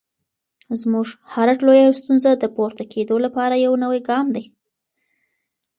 [0.81, 4.43] زموږ هره لویه ستونزه د پورته کېدو لپاره یو نوی ګام دی.